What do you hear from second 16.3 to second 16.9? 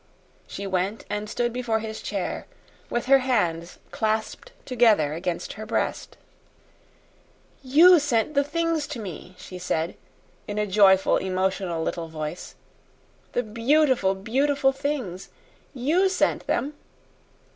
them!"